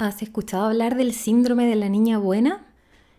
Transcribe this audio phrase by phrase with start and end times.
[0.00, 2.64] ¿Has escuchado hablar del síndrome de la niña buena?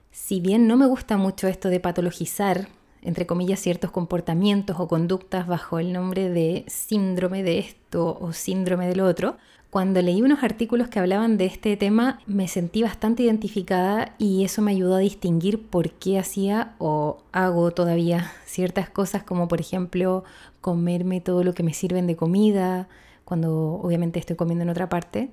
[0.09, 2.69] Si bien no me gusta mucho esto de patologizar,
[3.04, 8.88] entre comillas, ciertos comportamientos o conductas bajo el nombre de síndrome de esto o síndrome
[8.88, 9.38] del otro,
[9.70, 14.63] cuando leí unos artículos que hablaban de este tema me sentí bastante identificada y eso
[14.63, 20.23] me ayudó a distinguir por qué hacía o hago todavía ciertas cosas como por ejemplo
[20.61, 22.89] comerme todo lo que me sirven de comida,
[23.23, 25.29] cuando obviamente estoy comiendo en otra parte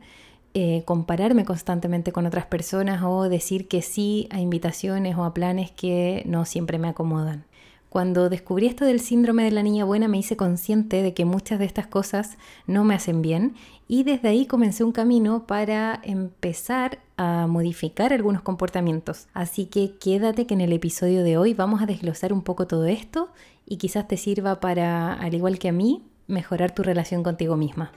[0.55, 5.71] eh, compararme constantemente con otras personas o decir que sí a invitaciones o a planes
[5.71, 7.45] que no siempre me acomodan.
[7.89, 11.59] Cuando descubrí esto del síndrome de la niña buena me hice consciente de que muchas
[11.59, 12.37] de estas cosas
[12.67, 13.55] no me hacen bien
[13.87, 19.27] y desde ahí comencé un camino para empezar a modificar algunos comportamientos.
[19.33, 22.85] Así que quédate que en el episodio de hoy vamos a desglosar un poco todo
[22.85, 23.31] esto
[23.65, 27.91] y quizás te sirva para, al igual que a mí, mejorar tu relación contigo misma.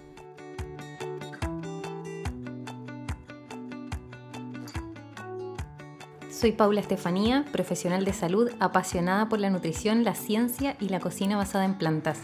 [6.41, 11.37] Soy Paula Estefanía, profesional de salud apasionada por la nutrición, la ciencia y la cocina
[11.37, 12.17] basada en plantas.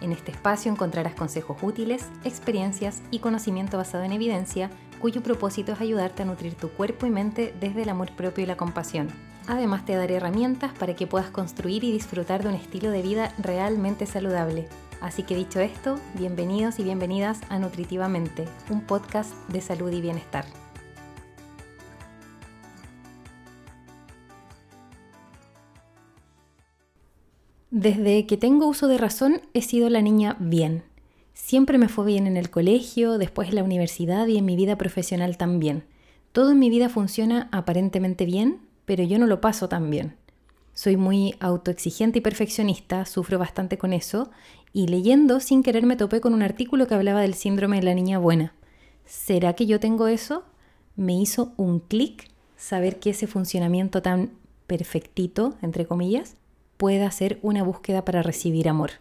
[0.00, 5.80] En este espacio encontrarás consejos útiles, experiencias y conocimiento basado en evidencia, cuyo propósito es
[5.80, 9.08] ayudarte a nutrir tu cuerpo y mente desde el amor propio y la compasión.
[9.48, 13.34] Además te daré herramientas para que puedas construir y disfrutar de un estilo de vida
[13.36, 14.68] realmente saludable.
[15.00, 20.44] Así que dicho esto, bienvenidos y bienvenidas a Nutritivamente, un podcast de salud y bienestar.
[27.78, 30.82] Desde que tengo uso de razón he sido la niña bien.
[31.34, 34.78] Siempre me fue bien en el colegio, después en la universidad y en mi vida
[34.78, 35.84] profesional también.
[36.32, 40.16] Todo en mi vida funciona aparentemente bien, pero yo no lo paso tan bien.
[40.72, 44.30] Soy muy autoexigente y perfeccionista, sufro bastante con eso,
[44.72, 47.94] y leyendo sin querer me topé con un artículo que hablaba del síndrome de la
[47.94, 48.54] niña buena.
[49.04, 50.44] ¿Será que yo tengo eso?
[50.96, 54.30] Me hizo un clic saber que ese funcionamiento tan
[54.66, 56.36] perfectito, entre comillas,
[56.76, 58.92] pueda ser una búsqueda para recibir amor.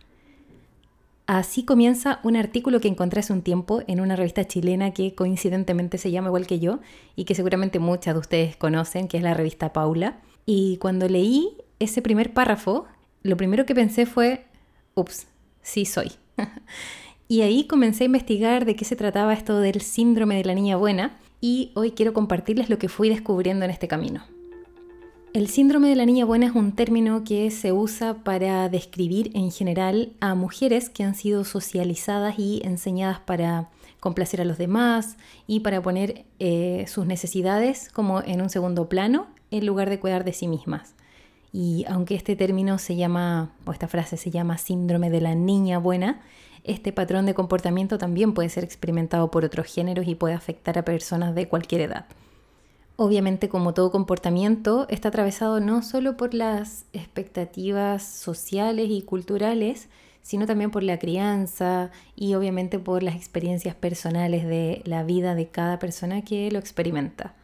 [1.27, 5.97] Así comienza un artículo que encontré hace un tiempo en una revista chilena que coincidentemente
[5.97, 6.79] se llama igual que yo
[7.16, 10.19] y que seguramente muchas de ustedes conocen, que es la revista Paula.
[10.45, 12.85] Y cuando leí ese primer párrafo,
[13.23, 14.45] lo primero que pensé fue,
[14.94, 15.25] ups,
[15.63, 16.11] sí soy.
[17.27, 20.77] y ahí comencé a investigar de qué se trataba esto del síndrome de la niña
[20.77, 24.34] buena y hoy quiero compartirles lo que fui descubriendo en este camino.
[25.35, 29.51] El síndrome de la niña buena es un término que se usa para describir en
[29.51, 33.69] general a mujeres que han sido socializadas y enseñadas para
[34.00, 39.28] complacer a los demás y para poner eh, sus necesidades como en un segundo plano
[39.51, 40.95] en lugar de cuidar de sí mismas.
[41.51, 45.79] Y aunque este término se llama, o esta frase se llama síndrome de la niña
[45.79, 46.22] buena,
[46.63, 50.85] este patrón de comportamiento también puede ser experimentado por otros géneros y puede afectar a
[50.85, 52.06] personas de cualquier edad.
[52.97, 59.89] Obviamente, como todo comportamiento, está atravesado no solo por las expectativas sociales y culturales,
[60.22, 65.50] sino también por la crianza y obviamente por las experiencias personales de la vida de
[65.50, 67.35] cada persona que lo experimenta.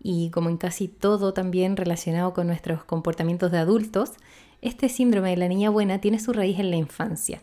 [0.00, 4.12] Y como en casi todo también relacionado con nuestros comportamientos de adultos,
[4.62, 7.42] este síndrome de la niña buena tiene su raíz en la infancia,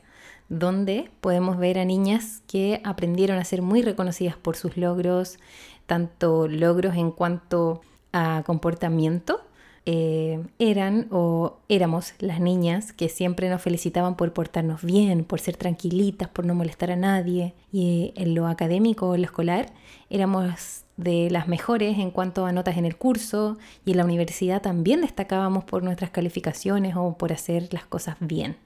[0.50, 5.38] donde podemos ver a niñas que aprendieron a ser muy reconocidas por sus logros,
[5.86, 7.82] tanto logros en cuanto
[8.14, 9.42] a comportamiento,
[9.88, 15.58] eh, eran o éramos las niñas que siempre nos felicitaban por portarnos bien, por ser
[15.58, 17.54] tranquilitas, por no molestar a nadie.
[17.72, 19.72] Y en lo académico o en lo escolar
[20.10, 24.62] éramos de las mejores en cuanto a notas en el curso y en la universidad
[24.62, 28.58] también destacábamos por nuestras calificaciones o por hacer las cosas bien.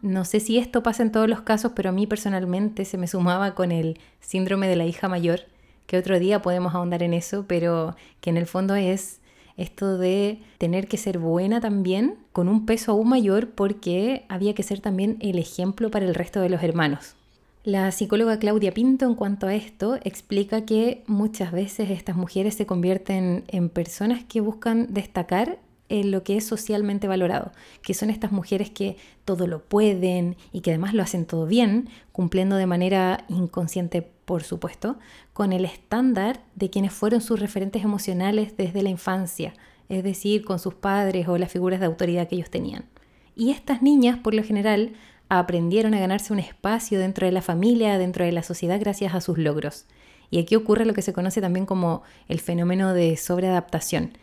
[0.00, 3.06] No sé si esto pasa en todos los casos, pero a mí personalmente se me
[3.06, 5.42] sumaba con el síndrome de la hija mayor,
[5.86, 9.20] que otro día podemos ahondar en eso, pero que en el fondo es
[9.56, 14.62] esto de tener que ser buena también, con un peso aún mayor, porque había que
[14.62, 17.16] ser también el ejemplo para el resto de los hermanos.
[17.64, 22.66] La psicóloga Claudia Pinto en cuanto a esto explica que muchas veces estas mujeres se
[22.66, 25.58] convierten en personas que buscan destacar
[25.88, 27.52] en lo que es socialmente valorado,
[27.82, 31.88] que son estas mujeres que todo lo pueden y que además lo hacen todo bien,
[32.12, 34.96] cumpliendo de manera inconsciente por supuesto,
[35.32, 39.52] con el estándar de quienes fueron sus referentes emocionales desde la infancia,
[39.88, 42.86] es decir, con sus padres o las figuras de autoridad que ellos tenían.
[43.34, 44.92] Y estas niñas, por lo general,
[45.28, 49.20] aprendieron a ganarse un espacio dentro de la familia, dentro de la sociedad, gracias a
[49.20, 49.86] sus logros.
[50.30, 54.16] Y aquí ocurre lo que se conoce también como el fenómeno de sobreadaptación.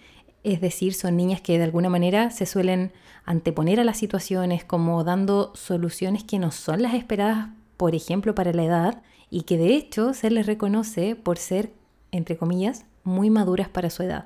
[0.43, 2.91] Es decir, son niñas que de alguna manera se suelen
[3.25, 8.53] anteponer a las situaciones como dando soluciones que no son las esperadas, por ejemplo, para
[8.53, 11.71] la edad, y que de hecho se les reconoce por ser
[12.11, 14.25] entre comillas, muy maduras para su edad.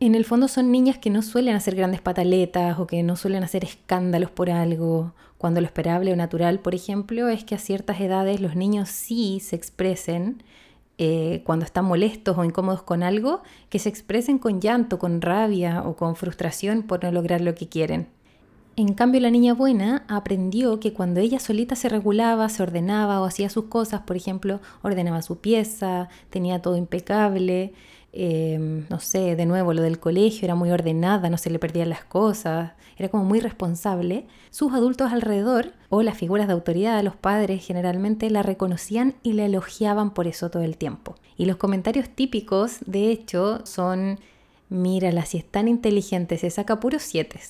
[0.00, 3.44] En el fondo son niñas que no suelen hacer grandes pataletas o que no suelen
[3.44, 8.00] hacer escándalos por algo, cuando lo esperable o natural, por ejemplo, es que a ciertas
[8.00, 10.42] edades los niños sí se expresen
[11.02, 15.82] eh, cuando están molestos o incómodos con algo, que se expresen con llanto, con rabia
[15.82, 18.08] o con frustración por no lograr lo que quieren.
[18.76, 23.24] En cambio, la niña buena aprendió que cuando ella solita se regulaba, se ordenaba o
[23.24, 27.72] hacía sus cosas, por ejemplo, ordenaba su pieza, tenía todo impecable,
[28.12, 31.88] Em, no sé, de nuevo, lo del colegio, era muy ordenada, no se le perdían
[31.88, 37.14] las cosas, era como muy responsable, sus adultos alrededor o las figuras de autoridad, los
[37.14, 41.14] padres generalmente la reconocían y la elogiaban por eso todo el tiempo.
[41.36, 44.18] Y los comentarios típicos, de hecho, son,
[44.68, 47.40] mírala, si es tan inteligente, se saca puros siete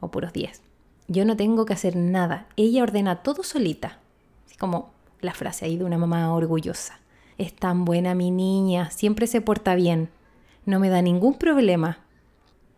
[0.00, 0.62] o puros 10.
[1.08, 3.98] Yo no tengo que hacer nada, ella ordena todo solita.
[4.46, 7.00] Así como la frase ahí de una mamá orgullosa.
[7.38, 10.08] Es tan buena mi niña, siempre se porta bien,
[10.66, 11.98] no me da ningún problema.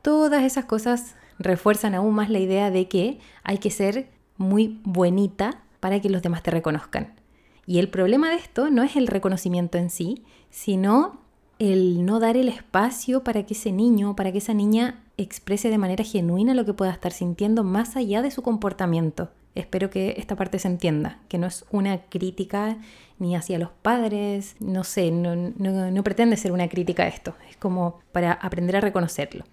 [0.03, 5.63] Todas esas cosas refuerzan aún más la idea de que hay que ser muy buenita
[5.81, 7.15] para que los demás te reconozcan.
[7.67, 11.21] Y el problema de esto no es el reconocimiento en sí, sino
[11.59, 15.79] el no dar el espacio para que ese niño, para que esa niña exprese de
[15.79, 19.31] manera genuina lo que pueda estar sintiendo más allá de su comportamiento.
[19.57, 22.77] Espero que esta parte se entienda, que no es una crítica
[23.19, 28.01] ni hacia los padres, no sé, no, pretende ser una crítica a esto, es como
[28.13, 29.45] para aprender a reconocerlo.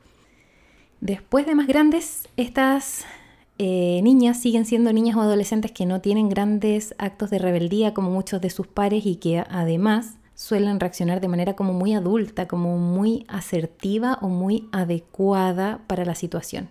[0.99, 3.05] Después de más grandes, estas
[3.57, 8.11] eh, niñas siguen siendo niñas o adolescentes que no tienen grandes actos de rebeldía como
[8.11, 12.77] muchos de sus pares y que además suelen reaccionar de manera como muy adulta, como
[12.77, 16.69] muy asertiva o muy adecuada para la situación.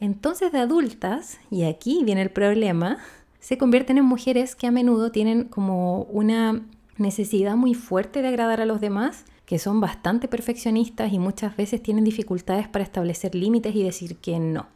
[0.00, 2.98] Entonces de adultas, y aquí viene el problema,
[3.40, 6.62] se convierten en mujeres que a menudo tienen como una
[6.98, 11.82] necesidad muy fuerte de agradar a los demás, que son bastante perfeccionistas y muchas veces
[11.82, 14.66] tienen dificultades para establecer límites y decir que no,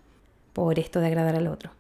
[0.53, 1.73] por esto de agradar al otro.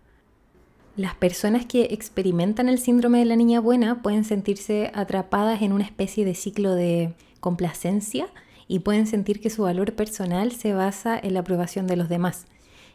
[0.96, 5.84] Las personas que experimentan el síndrome de la niña buena pueden sentirse atrapadas en una
[5.84, 8.26] especie de ciclo de complacencia
[8.66, 12.46] y pueden sentir que su valor personal se basa en la aprobación de los demás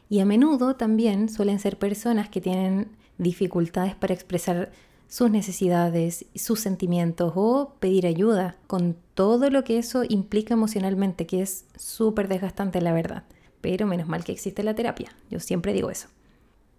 [0.10, 4.72] y a menudo también suelen ser personas que tienen dificultades para expresar
[5.08, 11.42] sus necesidades, sus sentimientos o pedir ayuda, con todo lo que eso implica emocionalmente, que
[11.42, 13.24] es súper desgastante la verdad.
[13.62, 16.08] Pero menos mal que existe la terapia, yo siempre digo eso.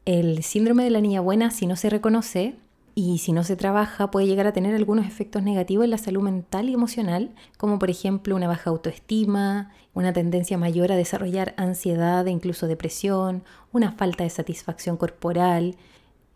[0.05, 2.55] El síndrome de la niña buena, si no se reconoce,
[2.99, 6.23] y si no se trabaja puede llegar a tener algunos efectos negativos en la salud
[6.23, 12.27] mental y emocional, como por ejemplo una baja autoestima, una tendencia mayor a desarrollar ansiedad
[12.27, 15.77] e incluso depresión, una falta de satisfacción corporal,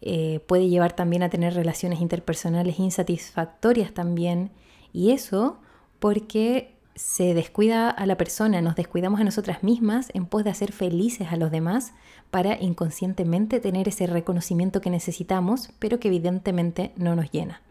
[0.03, 4.51] eh, puede llevar también a tener relaciones interpersonales insatisfactorias también,
[4.93, 5.61] y eso
[5.99, 10.73] porque se descuida a la persona, nos descuidamos a nosotras mismas en pos de hacer
[10.73, 11.93] felices a los demás
[12.31, 17.63] para inconscientemente tener ese reconocimiento que necesitamos, pero que evidentemente no nos llena.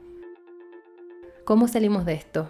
[1.45, 2.49] ¿Cómo salimos de esto?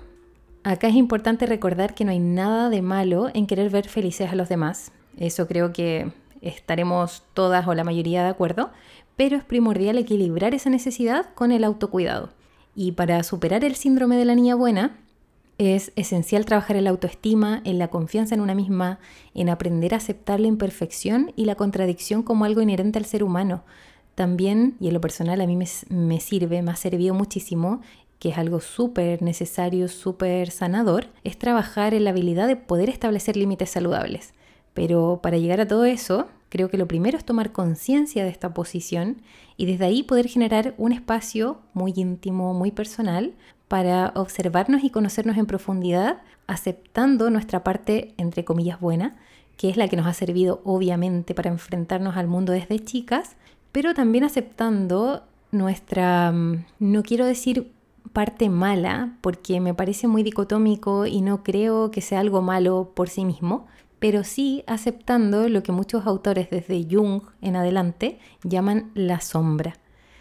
[0.63, 4.35] Acá es importante recordar que no hay nada de malo en querer ver felices a
[4.35, 4.91] los demás.
[5.17, 6.11] Eso creo que
[6.41, 8.71] estaremos todas o la mayoría de acuerdo,
[9.15, 12.29] pero es primordial equilibrar esa necesidad con el autocuidado.
[12.75, 14.97] Y para superar el síndrome de la niña buena,
[15.59, 18.99] es esencial trabajar en la autoestima, en la confianza en una misma,
[19.35, 23.65] en aprender a aceptar la imperfección y la contradicción como algo inherente al ser humano.
[24.15, 27.81] También, y en lo personal a mí me, sirve, me ha servido muchísimo,
[28.19, 33.35] que es algo súper necesario, súper sanador, es trabajar en la habilidad de poder establecer
[33.35, 34.33] límites saludables.
[34.73, 38.53] Pero para llegar a todo eso, creo que lo primero es tomar conciencia de esta
[38.53, 39.21] posición
[39.57, 43.33] y desde ahí poder generar un espacio muy íntimo, muy personal,
[43.69, 49.15] para observarnos y conocernos en profundidad, aceptando nuestra parte, entre comillas, buena,
[49.55, 53.37] que es la que nos ha servido obviamente para enfrentarnos al mundo desde chicas,
[53.71, 57.71] pero también aceptando nuestra, mm, no quiero decir
[58.11, 63.07] parte mala, porque me parece muy dicotómico y no creo que sea algo malo por
[63.07, 63.67] sí mismo,
[63.99, 69.75] pero sí aceptando lo que muchos autores desde Jung en adelante llaman la sombra.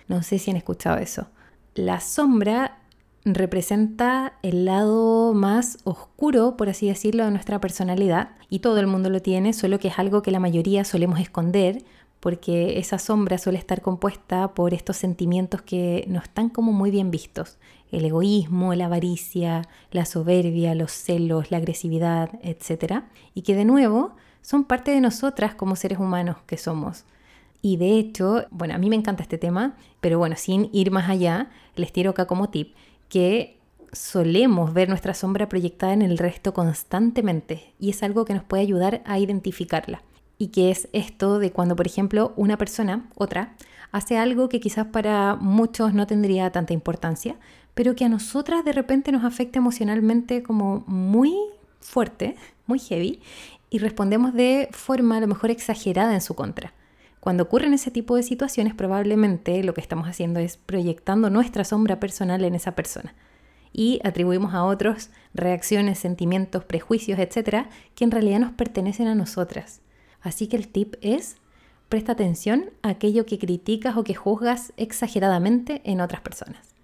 [0.07, 1.29] No sé si han escuchado eso.
[1.75, 2.78] La sombra
[3.35, 9.11] representa el lado más oscuro, por así decirlo, de nuestra personalidad y todo el mundo
[9.11, 11.85] lo tiene, solo que es algo que la mayoría solemos esconder
[12.21, 17.11] porque esa sombra suele estar compuesta por estos sentimientos que no están como muy bien
[17.11, 17.59] vistos.
[17.93, 23.05] El egoísmo, la avaricia, la soberbia, los celos, la agresividad, etc.
[23.35, 27.05] Y que de nuevo son parte de nosotras como seres humanos que somos.
[27.63, 31.09] Y de hecho, bueno, a mí me encanta este tema, pero bueno, sin ir más
[31.09, 32.75] allá, les tiro acá como tip
[33.09, 33.59] que
[33.93, 38.63] solemos ver nuestra sombra proyectada en el resto constantemente y es algo que nos puede
[38.63, 40.03] ayudar a identificarla.
[40.37, 43.57] Y que es esto de cuando, por ejemplo, una persona, otra,
[43.91, 47.37] hace algo que quizás para muchos no tendría tanta importancia,
[47.75, 51.35] pero que a nosotras de repente nos afecta emocionalmente como muy
[51.81, 52.37] fuerte,
[52.67, 53.21] muy heavy,
[53.71, 56.73] y respondemos de forma a lo mejor exagerada en su contra.
[57.21, 62.01] Cuando ocurren ese tipo de situaciones, probablemente lo que estamos haciendo es proyectando nuestra sombra
[62.01, 63.15] personal en esa persona
[63.73, 69.81] y atribuimos a otros reacciones, sentimientos, prejuicios, etcétera, que en realidad nos pertenecen a nosotras.
[70.21, 71.37] Así que el tip es
[71.89, 76.75] presta atención a aquello que criticas o que juzgas exageradamente en otras personas.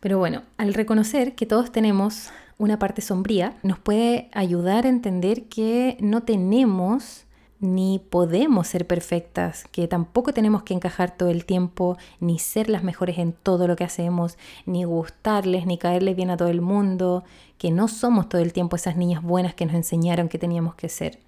[0.00, 5.44] Pero bueno, al reconocer que todos tenemos una parte sombría, nos puede ayudar a entender
[5.44, 7.23] que no tenemos
[7.60, 12.82] ni podemos ser perfectas, que tampoco tenemos que encajar todo el tiempo, ni ser las
[12.82, 17.24] mejores en todo lo que hacemos, ni gustarles, ni caerles bien a todo el mundo,
[17.58, 20.88] que no somos todo el tiempo esas niñas buenas que nos enseñaron que teníamos que
[20.88, 21.18] ser.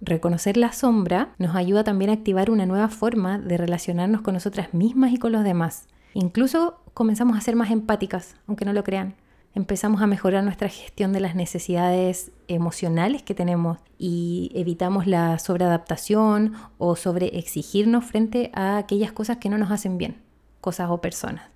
[0.00, 4.72] Reconocer la sombra nos ayuda también a activar una nueva forma de relacionarnos con nosotras
[4.72, 5.86] mismas y con los demás.
[6.14, 9.14] Incluso comenzamos a ser más empáticas, aunque no lo crean.
[9.54, 16.54] Empezamos a mejorar nuestra gestión de las necesidades emocionales que tenemos y evitamos la sobreadaptación
[16.78, 20.18] o sobreexigirnos frente a aquellas cosas que no nos hacen bien,
[20.60, 21.50] cosas o personas.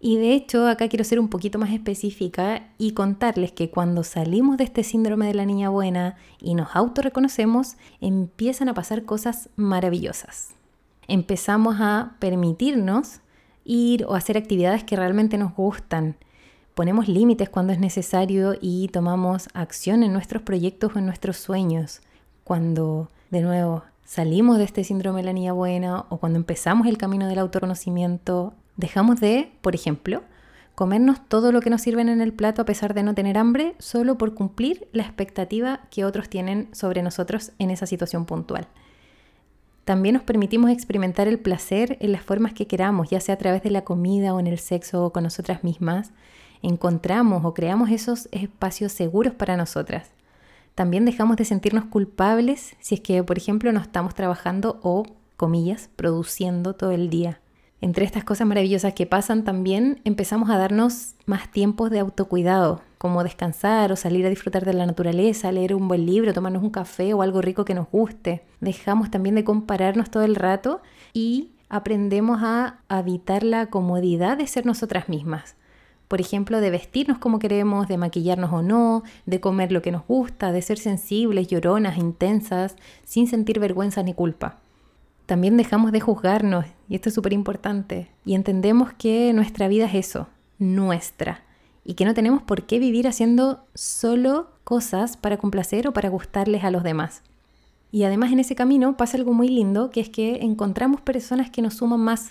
[0.00, 4.58] Y de hecho, acá quiero ser un poquito más específica y contarles que cuando salimos
[4.58, 10.50] de este síndrome de la niña buena y nos autorreconocemos, empiezan a pasar cosas maravillosas.
[11.08, 13.20] Empezamos a permitirnos
[13.64, 16.16] ir o hacer actividades que realmente nos gustan.
[16.74, 22.00] Ponemos límites cuando es necesario y tomamos acción en nuestros proyectos o en nuestros sueños.
[22.42, 26.98] Cuando, de nuevo, salimos de este síndrome de la niña buena o cuando empezamos el
[26.98, 30.24] camino del autoconocimiento, dejamos de, por ejemplo,
[30.74, 33.76] comernos todo lo que nos sirven en el plato a pesar de no tener hambre,
[33.78, 38.66] solo por cumplir la expectativa que otros tienen sobre nosotros en esa situación puntual.
[39.84, 43.62] También nos permitimos experimentar el placer en las formas que queramos, ya sea a través
[43.62, 46.12] de la comida o en el sexo o con nosotras mismas.
[46.62, 50.10] Encontramos o creamos esos espacios seguros para nosotras.
[50.74, 55.04] También dejamos de sentirnos culpables si es que, por ejemplo, no estamos trabajando o,
[55.36, 57.40] comillas, produciendo todo el día.
[57.82, 63.22] Entre estas cosas maravillosas que pasan también empezamos a darnos más tiempos de autocuidado, como
[63.22, 67.12] descansar o salir a disfrutar de la naturaleza, leer un buen libro, tomarnos un café
[67.12, 68.46] o algo rico que nos guste.
[68.62, 70.80] Dejamos también de compararnos todo el rato
[71.12, 75.54] y aprendemos a habitar la comodidad de ser nosotras mismas.
[76.08, 80.06] Por ejemplo, de vestirnos como queremos, de maquillarnos o no, de comer lo que nos
[80.06, 84.60] gusta, de ser sensibles, lloronas, intensas, sin sentir vergüenza ni culpa.
[85.26, 89.94] También dejamos de juzgarnos, y esto es súper importante, y entendemos que nuestra vida es
[89.94, 91.43] eso, nuestra
[91.84, 96.64] y que no tenemos por qué vivir haciendo solo cosas para complacer o para gustarles
[96.64, 97.22] a los demás.
[97.92, 101.62] Y además en ese camino pasa algo muy lindo, que es que encontramos personas que
[101.62, 102.30] nos suman más.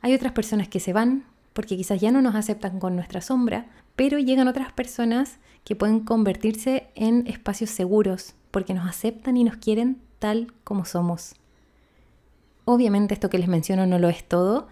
[0.00, 1.24] Hay otras personas que se van
[1.54, 6.00] porque quizás ya no nos aceptan con nuestra sombra, pero llegan otras personas que pueden
[6.00, 11.34] convertirse en espacios seguros porque nos aceptan y nos quieren tal como somos.
[12.64, 14.68] Obviamente esto que les menciono no lo es todo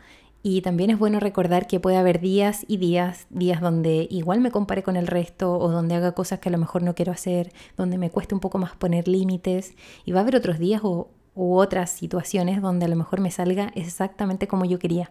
[0.49, 4.53] y también es bueno recordar que puede haber días y días, días donde igual me
[4.53, 7.53] compare con el resto o donde haga cosas que a lo mejor no quiero hacer,
[7.77, 9.75] donde me cueste un poco más poner límites.
[10.05, 13.33] Y va a haber otros días o, u otras situaciones donde a lo mejor me
[13.33, 15.11] salga exactamente como yo quería.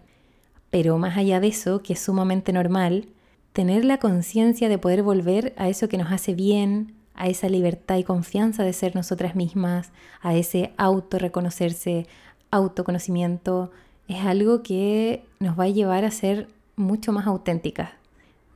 [0.70, 3.10] Pero más allá de eso, que es sumamente normal,
[3.52, 7.98] tener la conciencia de poder volver a eso que nos hace bien, a esa libertad
[7.98, 12.08] y confianza de ser nosotras mismas, a ese autorreconocerse,
[12.52, 13.72] autoconocimiento,
[14.08, 17.92] es algo que nos va a llevar a ser mucho más auténticas.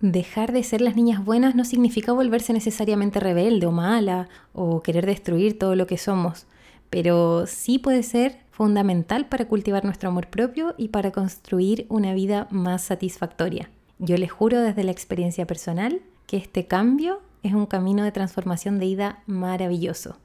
[0.01, 5.06] Dejar de ser las niñas buenas no significa volverse necesariamente rebelde o mala o querer
[5.06, 6.46] destruir todo lo que somos,
[6.89, 12.48] pero sí puede ser fundamental para cultivar nuestro amor propio y para construir una vida
[12.50, 13.70] más satisfactoria.
[14.00, 18.79] Yo les juro desde la experiencia personal que este cambio es un camino de transformación
[18.79, 20.18] de vida maravilloso.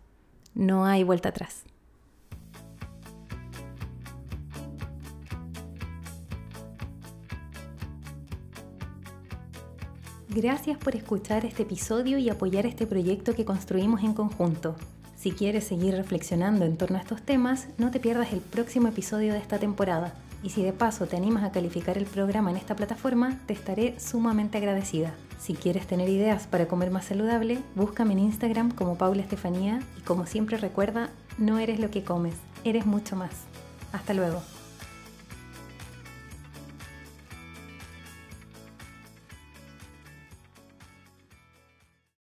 [0.54, 1.64] No hay vuelta atrás.
[10.34, 14.74] Gracias por escuchar este episodio y apoyar este proyecto que construimos en conjunto.
[15.14, 19.32] Si quieres seguir reflexionando en torno a estos temas, no te pierdas el próximo episodio
[19.32, 20.12] de esta temporada.
[20.42, 23.94] Y si de paso te animas a calificar el programa en esta plataforma, te estaré
[24.00, 25.14] sumamente agradecida.
[25.38, 30.00] Si quieres tener ideas para comer más saludable, búscame en Instagram como Paula Estefanía y
[30.00, 33.30] como siempre recuerda, no eres lo que comes, eres mucho más.
[33.92, 34.42] Hasta luego.